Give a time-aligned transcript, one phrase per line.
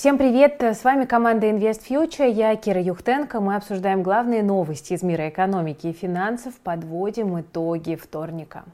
[0.00, 0.62] Всем привет!
[0.62, 2.26] С вами команда Invest Future.
[2.26, 3.38] Я Кира Юхтенко.
[3.38, 6.54] Мы обсуждаем главные новости из мира экономики и финансов.
[6.64, 8.64] Подводим итоги вторника.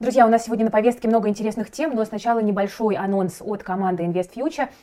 [0.00, 4.02] Друзья, у нас сегодня на повестке много интересных тем, но сначала небольшой анонс от команды
[4.02, 4.30] Invest.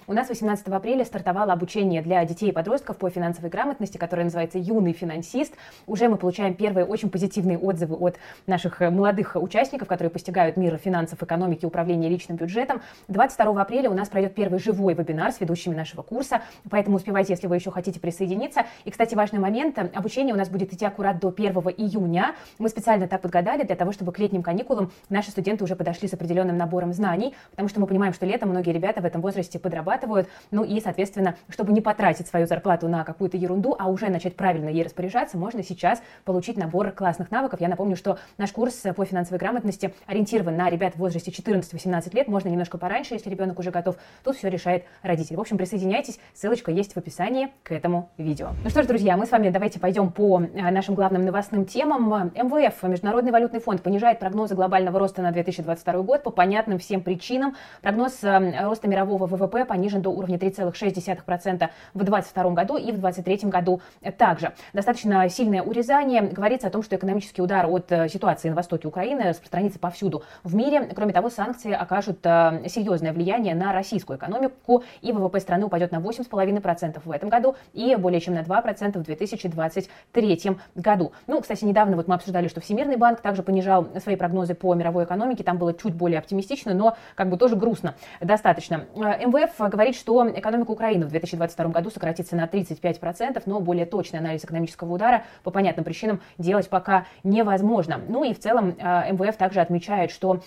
[0.06, 4.60] У нас 18 апреля стартовало обучение для детей и подростков по финансовой грамотности, которое называется
[4.60, 5.56] «Юный финансист».
[5.88, 11.24] Уже мы получаем первые очень позитивные отзывы от наших молодых участников, которые постигают мир финансов,
[11.24, 12.84] экономики, управления личным бюджетом.
[13.08, 17.48] 22 апреля у нас пройдет первый живой вебинар с ведущими нашего курса, поэтому успевайте, если
[17.48, 18.68] вы еще хотите присоединиться.
[18.86, 22.36] И, кстати, важный момент, обучение у нас будет идти аккурат до 1 июня.
[22.60, 26.14] Мы специально так подгадали для того, чтобы к летним каникулам наши студенты уже подошли с
[26.14, 30.28] определенным набором знаний, потому что мы понимаем, что летом многие ребята в этом возрасте подрабатывают,
[30.52, 34.70] ну и, соответственно, чтобы не потратить свою зарплату на какую-то ерунду, а уже начать правильно
[34.70, 37.62] ей распоряжаться, можно сейчас получить набор классных навыков.
[37.62, 42.28] Я напомню, что наш курс по финансовой грамотности ориентирован на ребят в возрасте 14-18 лет,
[42.28, 43.96] можно немножко пораньше, если ребенок уже готов.
[44.24, 45.36] Тут все решает родитель.
[45.36, 48.50] В общем, присоединяйтесь, ссылочка есть в описании к этому видео.
[48.64, 52.32] Ну что ж, друзья, мы с вами давайте пойдем по э, нашим главным новостным темам.
[52.36, 57.56] МВФ, Международный валютный фонд, понижает прогнозы глобального роста на 2022 год по понятным всем причинам.
[57.82, 63.50] Прогноз э, роста мирового ВВП понижен до уровня 3,6% в 2022 году и в 2023
[63.50, 63.82] году
[64.18, 64.54] также.
[64.74, 66.22] Достаточно сильное урезание.
[66.22, 70.56] Говорится о том, что экономический удар от э, ситуации на востоке Украины распространится повсюду в
[70.56, 70.90] мире.
[70.96, 75.98] Кроме того, санкции окажут э, серьезное влияние на российскую экономику, и ВВП страны упадет на
[75.98, 81.12] 8,5% в этом году и более чем на 2% в 2023 году.
[81.28, 85.04] Ну, кстати, недавно вот мы обсуждали, что Всемирный банк также понижал свои прогнозы по мировой
[85.04, 88.86] экономике там было чуть более оптимистично, но как бы тоже грустно достаточно.
[88.96, 94.20] Э, МВФ говорит, что экономика Украины в 2022 году сократится на 35%, но более точный
[94.20, 98.00] анализ экономического удара по понятным причинам делать пока невозможно.
[98.08, 100.42] Ну и в целом э, МВФ также отмечает, что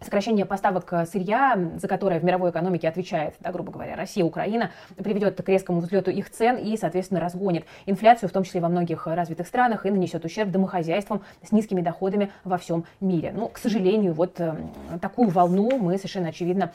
[0.00, 4.70] Сокращение поставок э, сырья, за которое в мировой экономике отвечает, да, грубо говоря, Россия, Украина,
[4.96, 9.06] приведет к резкому взлету их цен и, соответственно, разгонит инфляцию, в том числе во многих
[9.06, 13.32] развитых странах, и нанесет ущерб домохозяйствам с низкими доходами во всем мире.
[13.34, 14.54] Ну, к сожалению, вот э,
[15.00, 16.72] такую волну мы совершенно очевидно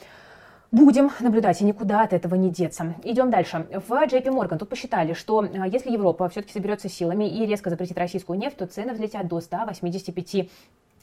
[0.71, 2.95] Будем наблюдать, и никуда от этого не деться.
[3.03, 3.67] Идем дальше.
[3.85, 7.97] В JP Morgan тут посчитали, что э, если Европа все-таки соберется силами и резко запретит
[7.97, 10.49] российскую нефть, то цены взлетят до 185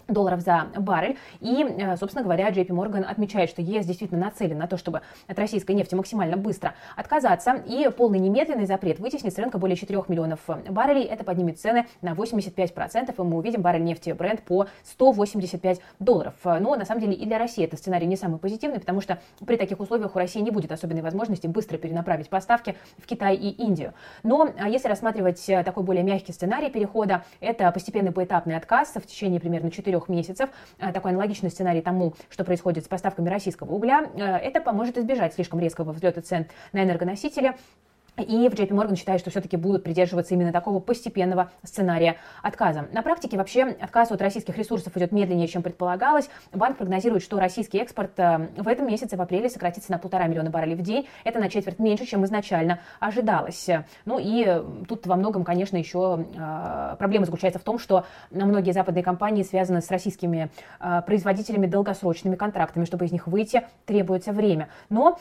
[0.08, 1.16] долларов за баррель.
[1.40, 5.38] И, э, собственно говоря, JP Morgan отмечает, что ЕС действительно нацелен на то, чтобы от
[5.38, 7.62] российской нефти максимально быстро отказаться.
[7.66, 11.04] И полный немедленный запрет вытеснит с рынка более 4 миллионов баррелей.
[11.04, 13.14] Это поднимет цены на 85%.
[13.16, 16.34] И мы увидим баррель нефти бренд по 185 долларов.
[16.44, 19.56] Но на самом деле и для России этот сценарий не самый позитивный, потому что при
[19.56, 23.92] таких условиях у России не будет особенной возможности быстро перенаправить поставки в Китай и Индию.
[24.22, 29.40] Но если рассматривать э, такой более мягкий сценарий перехода, это постепенный поэтапный отказ в течение
[29.40, 34.08] примерно 4 трех месяцев, э, такой аналогичный сценарий тому, что происходит с поставками российского угля,
[34.14, 37.54] э, это поможет избежать слишком резкого взлета цен на энергоносители
[38.22, 42.88] и в JP Morgan считает, что все-таки будут придерживаться именно такого постепенного сценария отказа.
[42.92, 46.28] На практике вообще отказ от российских ресурсов идет медленнее, чем предполагалось.
[46.52, 50.50] Банк прогнозирует, что российский экспорт э, в этом месяце, в апреле, сократится на полтора миллиона
[50.50, 51.08] баррелей в день.
[51.24, 53.68] Это на четверть меньше, чем изначально ожидалось.
[54.04, 59.02] Ну и тут во многом, конечно, еще э, проблема заключается в том, что многие западные
[59.02, 60.50] компании связаны с российскими
[60.80, 62.84] э, производителями долгосрочными контрактами.
[62.84, 64.68] Чтобы из них выйти, требуется время.
[64.88, 65.18] Но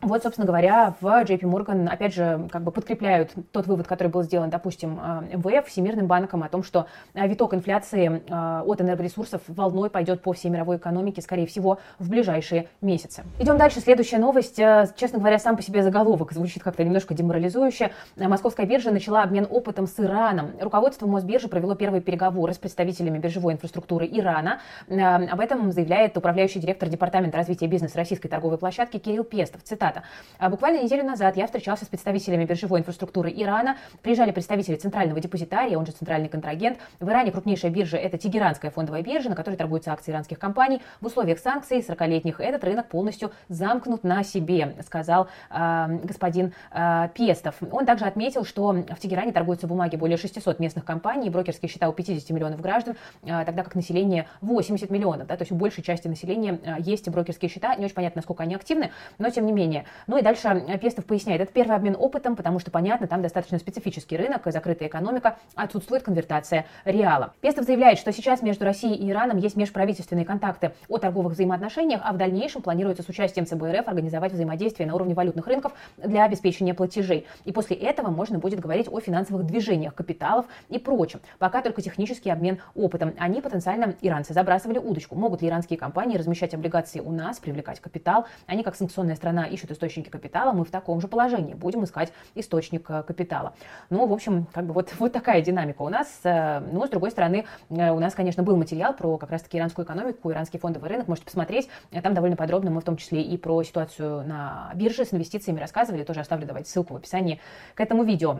[0.00, 4.22] вот, собственно говоря, в JP Morgan, опять же, как бы подкрепляют тот вывод, который был
[4.22, 9.42] сделан, допустим, э, МВФ, Всемирным банком, о том, что э, виток инфляции э, от энергоресурсов
[9.48, 13.24] волной пойдет по всей мировой экономике, скорее всего, в ближайшие месяцы.
[13.40, 13.80] Идем дальше.
[13.80, 14.56] Следующая новость.
[14.56, 17.90] Честно говоря, сам по себе заголовок звучит как-то немножко деморализующе.
[18.16, 20.52] Московская биржа начала обмен опытом с Ираном.
[20.60, 24.60] Руководство Мосбиржи провело первые переговоры с представителями биржевой инфраструктуры Ирана.
[24.88, 29.62] Об этом заявляет управляющий директор Департамента развития бизнеса российской торговой площадки Кирилл Пестов.
[29.64, 30.02] Цитата Цитата.
[30.38, 33.76] «А буквально неделю назад я встречался с представителями биржевой инфраструктуры Ирана.
[34.02, 36.78] Приезжали представители центрального депозитария, он же центральный контрагент.
[37.00, 40.80] В Иране крупнейшая биржа– это Тегеранская фондовая биржа, на которой торгуются акции иранских компаний.
[41.00, 47.56] В условиях санкций 40-летних этот рынок полностью замкнут на себе, сказал э, господин э, Пестов.
[47.72, 51.92] Он также отметил, что в Тегеране торгуются бумаги более 600 местных компаний, брокерские счета у
[51.92, 55.26] 50 миллионов граждан, э, тогда как население 80 миллионов.
[55.26, 57.74] Да, то есть у большей части населения есть брокерские счета.
[57.74, 59.84] Не очень понятно, насколько они активны, но тем не менее обучения.
[60.06, 64.16] Ну и дальше Пестов поясняет, это первый обмен опытом, потому что, понятно, там достаточно специфический
[64.16, 67.34] рынок, закрытая экономика, отсутствует конвертация реала.
[67.40, 72.12] Пестов заявляет, что сейчас между Россией и Ираном есть межправительственные контакты о торговых взаимоотношениях, а
[72.12, 77.26] в дальнейшем планируется с участием ЦБРФ организовать взаимодействие на уровне валютных рынков для обеспечения платежей.
[77.44, 81.20] И после этого можно будет говорить о финансовых движениях капиталов и прочем.
[81.38, 83.14] Пока только технический обмен опытом.
[83.18, 85.14] Они потенциально, иранцы, забрасывали удочку.
[85.14, 88.26] Могут ли иранские компании размещать облигации у нас, привлекать капитал?
[88.46, 90.52] Они, как санкционная страна, ищут источники капитала.
[90.52, 91.54] Мы в таком же положении.
[91.54, 93.54] Будем искать источник э, капитала.
[93.90, 96.20] Ну, в общем, как бы вот, вот такая динамика у нас.
[96.24, 99.84] Э, ну, с другой стороны, э, у нас, конечно, был материал про как раз-таки иранскую
[99.84, 101.08] экономику, иранский фондовый рынок.
[101.08, 101.68] Можете посмотреть.
[102.02, 106.04] Там довольно подробно мы в том числе и про ситуацию на бирже с инвестициями рассказывали.
[106.04, 107.40] Тоже оставлю давайте ссылку в описании
[107.74, 108.38] к этому видео.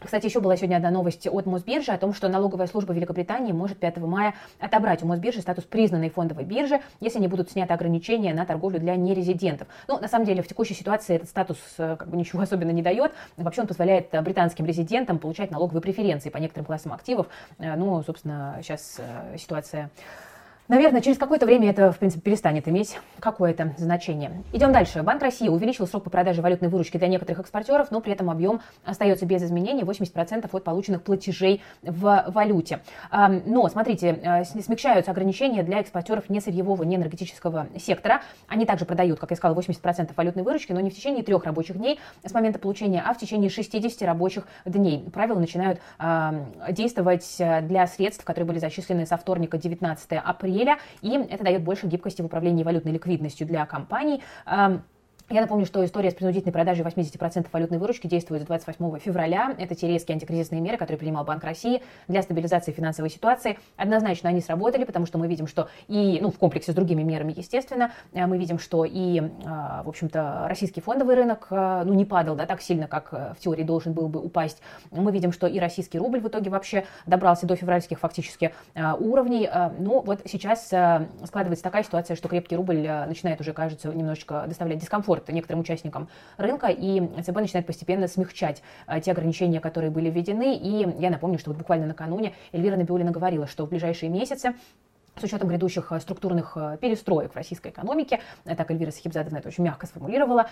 [0.00, 3.78] Кстати, еще была сегодня одна новость от Мосбиржи о том, что налоговая служба Великобритании может
[3.78, 8.46] 5 мая отобрать у Мосбиржи статус признанной фондовой биржи, если не будут сняты ограничения на
[8.46, 9.66] торговлю для нерезидентов.
[9.88, 12.82] Ну, на самом деле, в текущей ситуации этот статус э, как бы ничего особенно не
[12.82, 13.12] дает.
[13.36, 17.26] Вообще он позволяет э, британским резидентам получать налоговые преференции по некоторым классам активов.
[17.58, 19.00] Э, ну, собственно, сейчас
[19.36, 19.90] ситуация
[20.68, 24.42] Наверное, через какое-то время это, в принципе, перестанет иметь какое-то значение.
[24.52, 25.02] Идем дальше.
[25.02, 28.60] Банк России увеличил срок по продаже валютной выручки для некоторых экспортеров, но при этом объем
[28.84, 32.80] остается без изменений 80% от полученных платежей в валюте.
[33.46, 38.20] Но, смотрите, э, смягчаются ограничения для экспортеров не сырьевого, не энергетического сектора.
[38.46, 41.78] Они также продают, как я сказала, 80% валютной выручки, но не в течение трех рабочих
[41.78, 45.08] дней с момента получения, а в течение 60 рабочих дней.
[45.14, 45.80] Правила начинают
[46.70, 51.62] действовать э, для средств, которые были зачислены со вторника 19 апреля апреля, и это дает
[51.62, 54.22] больше гибкости в управлении валютной ликвидностью для компаний.
[55.30, 59.54] Я напомню, что история с принудительной продажей 80% валютной выручки действует с 28 февраля.
[59.58, 63.58] Это те резкие антикризисные меры, которые принимал Банк России для стабилизации финансовой ситуации.
[63.76, 67.34] Однозначно они сработали, потому что мы видим, что и, ну, в комплексе с другими мерами,
[67.36, 69.22] естественно, э, мы видим, что и, э,
[69.84, 73.64] в общем-то, российский фондовый рынок, э, ну, не падал, да, так сильно, как в теории
[73.64, 74.62] должен был бы упасть.
[74.90, 79.50] Мы видим, что и российский рубль в итоге вообще добрался до февральских фактически уровней.
[79.78, 85.17] Ну, вот сейчас складывается такая ситуация, что крепкий рубль начинает уже, кажется, немножечко доставлять дискомфорт
[85.18, 90.56] комфорт некоторым участникам рынка, и ЦБ начинает постепенно смягчать а, те ограничения, которые были введены.
[90.56, 94.54] И я напомню, что вот буквально накануне Эльвира Набиулина говорила, что в ближайшие месяцы
[95.20, 99.48] с учетом грядущих э, структурных э, перестроек в российской экономике, э, так Эльвира Сахибзадовна это
[99.48, 100.46] очень мягко сформулировала,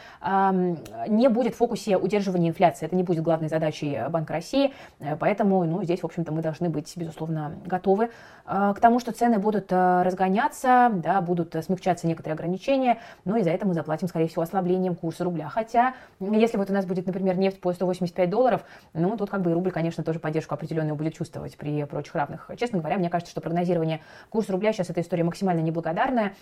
[1.08, 2.86] не будет в фокусе удерживания инфляции.
[2.86, 4.72] Это не будет главной задачей Банка России,
[5.20, 8.10] поэтому ну, здесь, в общем-то, мы должны быть, безусловно, готовы
[8.44, 13.66] к тому, что цены будут разгоняться, да, будут смягчаться некоторые ограничения, но и за это
[13.66, 15.48] мы заплатим, скорее всего, ослаблением курса рубля.
[15.48, 18.64] Хотя, если вот у нас будет, например, нефть по 185 долларов,
[18.94, 22.50] ну, тут как бы и рубль, конечно, тоже поддержку определенную будет чувствовать при прочих равных.
[22.56, 26.34] Честно говоря, мне кажется, что прогнозирование курса рубля сейчас эта история максимально неблагодарная.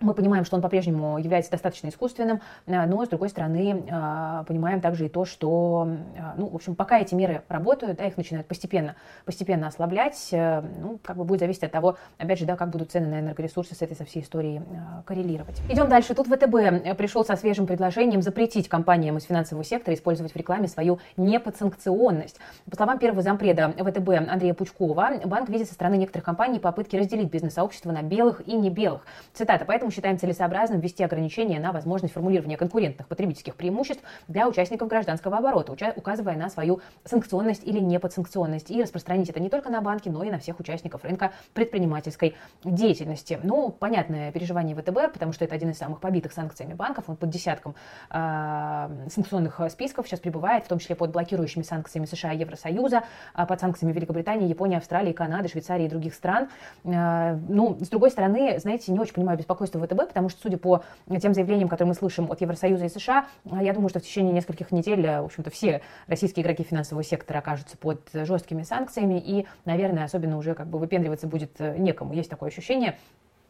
[0.00, 4.80] Мы понимаем, что он по-прежнему является достаточно искусственным, э, но, с другой стороны, э, понимаем
[4.80, 8.46] также и то, что, э, ну, в общем, пока эти меры работают, да, их начинают
[8.46, 12.92] постепенно, постепенно ослаблять, ну, как бы будет зависеть от того, опять же, да, как будут
[12.92, 14.62] цены на энергоресурсы с этой со всей историей
[15.04, 15.60] коррелировать.
[15.68, 16.14] Идем дальше.
[16.14, 21.00] Тут ВТБ пришел со свежим предложением запретить компаниям из финансового сектора использовать в рекламе свою
[21.16, 22.38] неподсанкционность.
[22.70, 27.30] По словам первого зампреда ВТБ Андрея Пучкова, банк видит со стороны некоторых компаний попытки разделить
[27.30, 29.04] бизнес-сообщество на белых и не белых.
[29.32, 29.64] Цитата.
[29.64, 35.38] Поэтому Поэтому считаем целесообразным ввести ограничения на возможность формулирования конкурентных потребительских преимуществ для участников гражданского
[35.38, 40.22] оборота, указывая на свою санкционность или неподсанкционность, и распространить это не только на банки, но
[40.24, 43.40] и на всех участников рынка предпринимательской деятельности.
[43.42, 47.30] Ну, понятное переживание ВТБ, потому что это один из самых побитых санкциями банков, он под
[47.30, 47.74] десятком
[48.10, 53.46] э, санкционных списков сейчас пребывает, в том числе под блокирующими санкциями США и Евросоюза, а
[53.46, 56.48] под санкциями Великобритании, Японии, Австралии, Канады, Швейцарии и других стран.
[56.84, 60.58] Э, ну, с другой стороны, знаете, не очень понимаю беспокойство в ВТБ, потому что, судя
[60.58, 60.82] по
[61.20, 64.72] тем заявлениям, которые мы слышим от Евросоюза и США, я думаю, что в течение нескольких
[64.72, 70.38] недель, в общем-то, все российские игроки финансового сектора окажутся под жесткими санкциями, и, наверное, особенно
[70.38, 72.12] уже как бы выпендриваться будет некому.
[72.14, 72.98] Есть такое ощущение.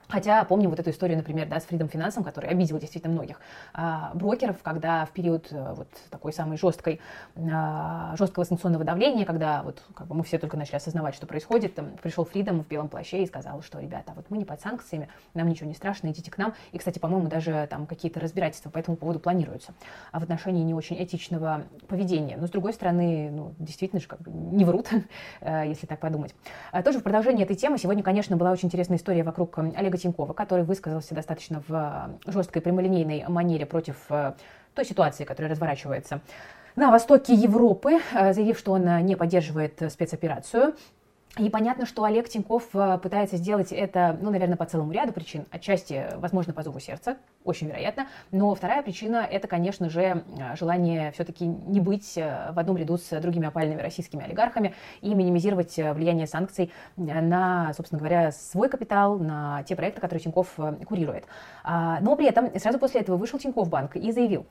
[0.09, 3.41] Хотя помним вот эту историю, например, да, с Freedom Finance, который обидел действительно многих
[3.75, 7.01] а, брокеров, когда в период а, вот такой самой жесткой,
[7.37, 11.75] а, жесткого санкционного давления, когда вот как бы мы все только начали осознавать, что происходит,
[11.75, 15.09] там, пришел Freedom в белом плаще и сказал, что, ребята, вот мы не под санкциями,
[15.35, 16.55] нам ничего не страшно, идите к нам.
[16.73, 19.75] И, кстати, по-моему, даже там какие-то разбирательства по этому поводу планируются
[20.13, 22.37] а в отношении не очень этичного поведения.
[22.37, 24.89] Но, с другой стороны, ну, действительно же как бы не врут,
[25.41, 26.35] э, если так подумать.
[26.73, 30.33] А тоже в продолжении этой темы сегодня, конечно, была очень интересная история вокруг Олега Тинькова,
[30.33, 34.35] который высказался достаточно в э, жесткой прямолинейной манере против э,
[34.75, 36.21] той ситуации, которая разворачивается
[36.77, 40.75] на востоке Европы, э, заявив, что он не поддерживает спецоперацию
[41.39, 45.47] И понятно, что Олег Тиньков э, пытается сделать это, ну, наверное, по целому ряду причин.
[45.53, 48.09] Отчасти, возможно, по зову сердца, очень вероятно.
[48.33, 50.23] Но вторая причина– это, конечно же, э,
[50.57, 55.77] желание все-таки не быть э, в одном ряду с другими опальными российскими олигархами и минимизировать
[55.77, 61.25] влияние санкций на, собственно говоря, свой капитал, на те проекты, которые Тиньков курирует.
[61.63, 64.47] А, но при этом сразу после этого вышел Тиньков банк и заявил,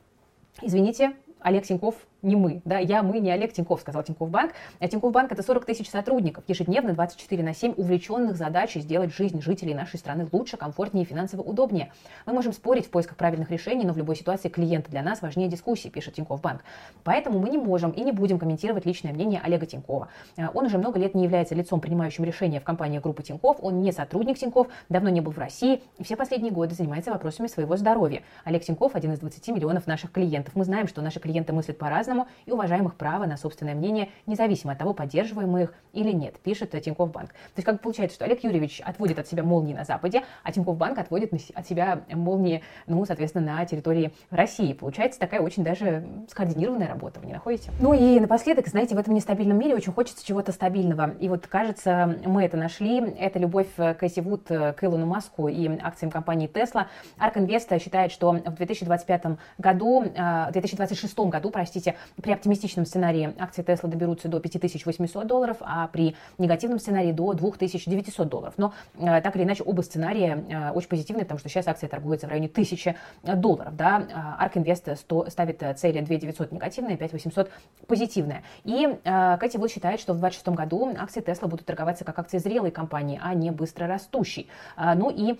[0.62, 4.54] извините, Олег Тиньков не мы, да, я, мы, не Олег Тиньков, сказал Тиньков Банк.
[4.80, 9.42] А Тиньков Банк это 40 тысяч сотрудников, ежедневно 24 на 7, увлеченных задачей сделать жизнь
[9.42, 11.92] жителей нашей страны лучше, комфортнее и финансово удобнее.
[12.26, 15.48] Мы можем спорить в поисках правильных решений, но в любой ситуации клиент для нас важнее
[15.48, 16.64] дискуссии, пишет Тиньков Банк.
[17.04, 20.10] Поэтому мы не можем и не будем комментировать личное мнение Олега Тинькова.
[20.38, 23.82] А, он уже много лет не является лицом, принимающим решения в компании группы Тиньков, он
[23.82, 27.78] не сотрудник Тиньков, давно не был в России и все последние годы занимается вопросами своего
[27.78, 28.24] здоровья.
[28.44, 30.56] Олег Тиньков один из 20 миллионов наших клиентов.
[30.56, 32.07] Мы знаем, что наши клиенты мыслят по-разному
[32.46, 36.40] и уважаем их право на собственное мнение, независимо от того, поддерживаем мы их или нет,
[36.40, 37.30] пишет Тинькофф Банк.
[37.32, 40.78] То есть как получается, что Олег Юрьевич отводит от себя молнии на Западе, а Тинькофф
[40.78, 44.74] Банк отводит от себя молнии, ну, соответственно, на территории России.
[44.74, 47.72] Получается такая очень даже скоординированная работа, вы не находите?
[47.80, 51.12] Ну и напоследок, знаете, в этом нестабильном мире очень хочется чего-то стабильного.
[51.20, 53.00] И вот, кажется, мы это нашли.
[53.00, 56.86] Это любовь Кэсси Вуд к Илону Маску и акциям компании Tesla.
[57.18, 59.26] Арк Инвеста считает, что в 2025
[59.58, 65.88] году, в 2026 году, простите, при оптимистичном сценарии акции Tesla доберутся до 5800 долларов, а
[65.88, 68.54] при негативном сценарии до 2900 долларов.
[68.58, 72.28] Но э, так или иначе оба сценария э, очень позитивные, потому что сейчас акция торгуется
[72.28, 72.96] в районе 1000
[73.36, 73.76] долларов.
[73.76, 74.38] Да?
[74.42, 77.52] Ark Invest ставит цели 2900 негативные, 5800
[77.88, 78.44] позитивные.
[78.64, 82.38] И э, Кэти Вуд считает, что в 2026 году акции Tesla будут торговаться как акции
[82.38, 84.48] зрелой компании, а не быстро растущей.
[84.78, 85.38] Ну и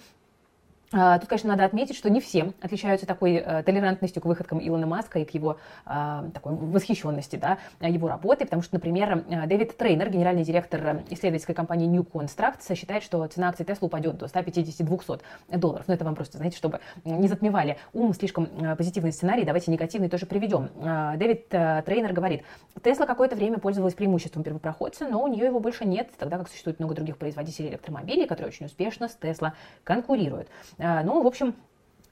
[0.92, 5.20] тут, конечно, надо отметить, что не все отличаются такой э, толерантностью к выходкам Илона Маска
[5.20, 10.10] и к его э, такой восхищенности да, его работы, потому что, например, э, Дэвид Трейнер,
[10.10, 15.22] генеральный директор исследовательской компании New Constructs, считает, что цена акций Tesla упадет до 150-200
[15.58, 15.86] долларов.
[15.88, 20.10] Но это вам просто, знаете, чтобы не затмевали ум слишком э, позитивный сценарий, давайте негативный
[20.10, 20.70] тоже приведем.
[20.82, 22.44] Э, Дэвид э, Трейнер говорит,
[22.76, 26.80] Tesla какое-то время пользовалась преимуществом первопроходца, но у нее его больше нет, тогда как существует
[26.80, 29.52] много других производителей электромобилей, которые очень успешно с Tesla
[29.84, 30.48] конкурируют.
[30.78, 31.56] Э, ну, в общем,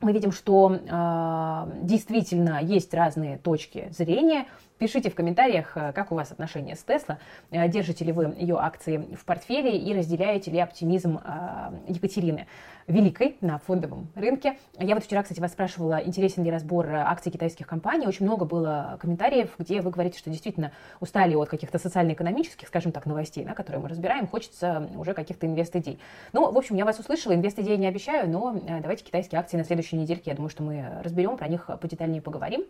[0.01, 4.45] мы видим, что э, действительно есть разные точки зрения.
[4.77, 7.17] Пишите в комментариях, э, как у вас отношения с Тесла,
[7.50, 12.46] э, держите ли вы ее акции в портфеле и разделяете ли оптимизм э, Екатерины
[12.86, 14.58] Великой на фондовом рынке.
[14.77, 18.05] Я вот вчера, кстати, вас спрашивала, интересен ли разбор акций китайских компаний.
[18.05, 23.05] Очень много было комментариев, где вы говорите, что действительно устали от каких-то социально-экономических, скажем так,
[23.05, 26.00] новостей, да, которые мы разбираем, хочется уже каких-то инвест-идей.
[26.34, 29.96] Ну, в общем, я вас услышала, инвест-идей не обещаю, но давайте китайские акции на следующей
[29.96, 32.65] недельке, я думаю, что мы разберем, про них подетальнее поговорим.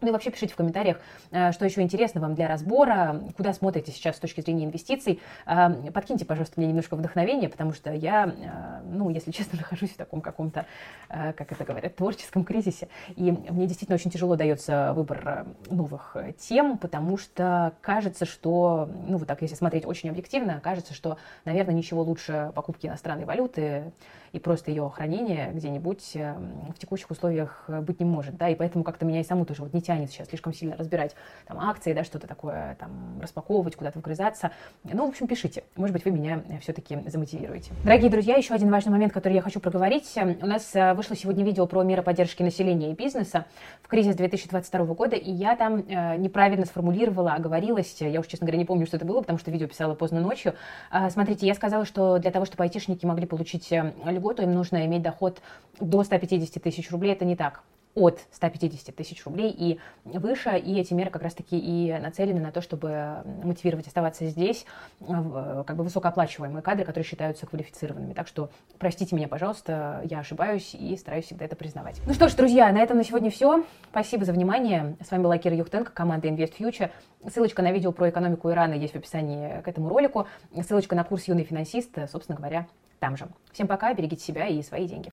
[0.00, 0.98] Ну и вообще пишите в комментариях,
[1.30, 5.20] э, что еще интересно вам для разбора, куда смотрите сейчас с точки зрения инвестиций.
[5.46, 9.96] Э, подкиньте, пожалуйста, мне немножко вдохновения, потому что я, э, ну, если честно, нахожусь в
[9.96, 10.66] таком каком-то,
[11.08, 12.88] как это говорят, творческом кризисе.
[13.16, 19.28] И мне действительно очень тяжело дается выбор новых тем, потому что кажется, что, ну, вот
[19.28, 23.92] так, если смотреть очень объективно, кажется, что, наверное, ничего лучше покупки иностранной валюты
[24.32, 29.04] и просто ее хранения где-нибудь в текущих условиях быть не может, да, и поэтому как-то
[29.04, 31.14] меня и саму тоже вот не тянет сейчас слишком сильно разбирать
[31.46, 34.50] там акции, да, что-то такое, там, распаковывать, куда-то вгрызаться.
[34.84, 35.64] Ну, в общем, пишите.
[35.76, 37.72] Может быть, вы меня все-таки замотивируете.
[37.84, 40.14] Дорогие друзья, еще один важный момент, который я хочу проговорить.
[40.16, 43.46] У нас э, вышло сегодня видео про меры поддержки населения и бизнеса
[43.82, 47.96] в кризис 2022 года, и я там э, неправильно сформулировала, оговорилась.
[48.00, 50.54] Я уж, честно говоря, не помню, что это было, потому что видео писала поздно ночью.
[50.92, 55.02] Э, смотрите, я сказала, что для того, чтобы айтишники могли получить льготу, им нужно иметь
[55.02, 55.40] доход
[55.80, 57.12] до 150 тысяч рублей.
[57.12, 57.62] Это не так
[57.98, 62.60] от 150 тысяч рублей и выше, и эти меры как раз-таки и нацелены на то,
[62.60, 64.64] чтобы мотивировать оставаться здесь
[65.00, 68.12] как бы высокооплачиваемые кадры, которые считаются квалифицированными.
[68.12, 72.00] Так что простите меня, пожалуйста, я ошибаюсь и стараюсь всегда это признавать.
[72.06, 73.64] Ну что ж, друзья, на этом на сегодня все.
[73.90, 74.96] Спасибо за внимание.
[75.00, 76.90] С вами была Кира Юхтенко, команда Invest Future.
[77.28, 80.26] Ссылочка на видео про экономику Ирана есть в описании к этому ролику.
[80.62, 82.66] Ссылочка на курс «Юный финансист», собственно говоря,
[82.98, 83.28] там же.
[83.52, 85.06] Всем пока, берегите себя и свои деньги.